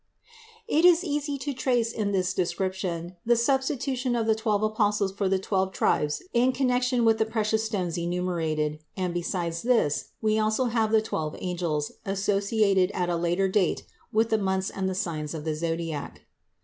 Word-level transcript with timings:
It 0.67 0.83
is 0.83 1.03
easy 1.03 1.37
to 1.37 1.53
trace 1.53 1.91
in 1.91 2.11
this 2.11 2.33
description 2.33 3.17
the 3.23 3.35
substitution 3.35 4.15
of 4.15 4.25
the 4.25 4.33
twelve 4.33 4.63
apostles 4.63 5.11
for 5.13 5.29
the 5.29 5.37
twelve 5.37 5.73
tribes 5.73 6.23
in 6.33 6.53
connection 6.53 7.05
with 7.05 7.19
the 7.19 7.25
precious 7.27 7.65
stones 7.65 7.99
enumerated, 7.99 8.79
and, 8.97 9.13
besides 9.13 9.61
this, 9.61 10.05
we 10.19 10.39
also 10.39 10.65
have 10.65 10.89
the 10.91 11.03
twelve 11.03 11.35
angels, 11.37 11.91
associated 12.03 12.89
at 12.95 13.09
a 13.11 13.15
later 13.15 13.47
date 13.47 13.83
with 14.11 14.31
the 14.31 14.39
months 14.39 14.71
and 14.71 14.89
the 14.89 14.95
signs 14.95 15.35
of 15.35 15.45
the 15.45 15.53
zodiac. 15.53 16.21